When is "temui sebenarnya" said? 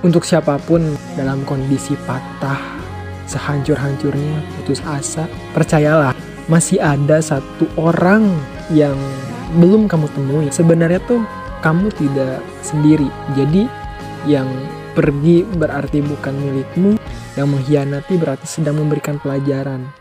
10.16-11.04